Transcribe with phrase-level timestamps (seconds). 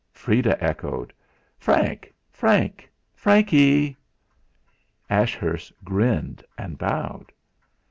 [0.11, 1.13] Freda echoed:
[1.59, 3.95] "Frank, Frank, Franky."
[5.11, 7.31] Ashurst grinned and bowed.